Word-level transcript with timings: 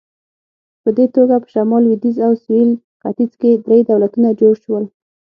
په 0.83 0.89
دې 0.97 1.05
توګه 1.15 1.35
په 1.43 1.47
شمال، 1.53 1.81
لوېدیځ 1.85 2.17
او 2.27 2.33
سویل 2.43 2.71
ختیځ 3.01 3.31
کې 3.41 3.51
درې 3.65 3.79
دولتونه 3.89 4.27
جوړ 4.39 4.53
شول. 4.63 4.85